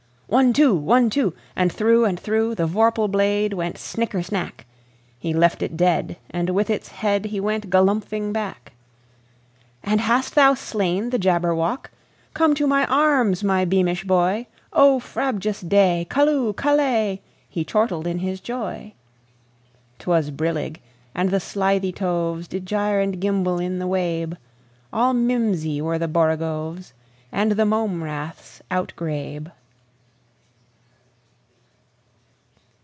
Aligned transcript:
One, 0.31 0.53
two! 0.53 0.73
One, 0.73 1.09
two! 1.09 1.33
And 1.57 1.69
through 1.73 2.05
and 2.05 2.17
throughThe 2.17 2.65
vorpal 2.65 3.11
blade 3.11 3.51
went 3.51 3.77
snicker 3.77 4.23
snack! 4.23 4.65
He 5.19 5.33
left 5.33 5.61
it 5.61 5.75
dead, 5.75 6.15
and 6.29 6.51
with 6.51 6.69
its 6.69 6.87
headHe 6.87 7.41
went 7.41 7.69
galumphing 7.69 8.31
back."And 8.31 9.99
hast 9.99 10.33
thou 10.35 10.53
slain 10.53 11.09
the 11.09 11.19
Jabberwock? 11.19 11.91
Come 12.33 12.55
to 12.55 12.65
my 12.65 12.85
arms, 12.85 13.43
my 13.43 13.65
beamish 13.65 14.05
boy!O 14.05 15.01
frabjous 15.01 15.59
day! 15.59 16.07
Callooh! 16.09 16.53
Callay!"He 16.53 17.65
chortled 17.65 18.07
in 18.07 18.19
his 18.19 18.39
joy.'T 18.39 18.93
was 20.07 20.31
brillig, 20.31 20.79
and 21.13 21.29
the 21.29 21.41
slithy 21.41 21.91
tovesDid 21.91 22.63
gyre 22.63 23.01
and 23.01 23.19
gimble 23.19 23.59
in 23.59 23.79
the 23.79 23.85
wabe; 23.85 24.37
All 24.93 25.13
mimsy 25.13 25.81
were 25.81 25.99
the 25.99 26.07
borogoves, 26.07 26.93
And 27.33 27.51
the 27.51 27.65
mome 27.65 28.01
raths 28.01 28.61
outgrabe. 28.71 29.51